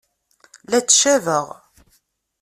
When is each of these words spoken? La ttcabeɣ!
La 0.69 0.79
ttcabeɣ! 0.81 1.47